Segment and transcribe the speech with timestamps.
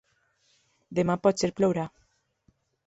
[1.01, 1.87] Demà potser plourà.